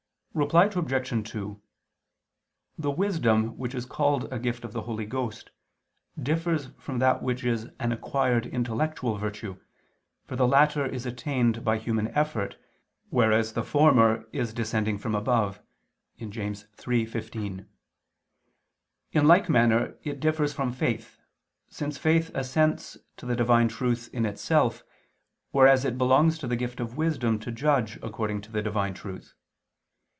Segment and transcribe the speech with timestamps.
[0.33, 1.29] Reply Obj.
[1.29, 1.61] 2:
[2.77, 5.51] The wisdom which is called a gift of the Holy Ghost,
[6.17, 9.59] differs from that which is an acquired intellectual virtue,
[10.23, 12.55] for the latter is attained by human effort,
[13.09, 15.61] whereas the latter is "descending from above"
[16.17, 17.65] (James 3:15).
[19.11, 21.19] In like manner it differs from faith,
[21.67, 24.85] since faith assents to the Divine truth in itself,
[25.51, 29.33] whereas it belongs to the gift of wisdom to judge according to the Divine truth.